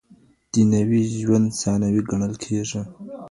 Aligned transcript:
دنيوي 0.53 1.01
ژوند 1.19 1.47
ثانوي 1.61 2.01
ګڼل 2.09 2.33
کيږي. 2.43 2.81